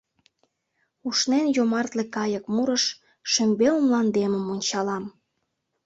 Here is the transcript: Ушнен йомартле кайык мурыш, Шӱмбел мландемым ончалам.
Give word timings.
Ушнен 1.07 1.45
йомартле 1.55 2.03
кайык 2.15 2.45
мурыш, 2.53 2.83
Шӱмбел 3.31 3.75
мландемым 3.85 4.45
ончалам. 4.53 5.03